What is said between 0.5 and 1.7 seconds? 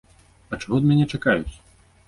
А чаго ад мяне чакаюць?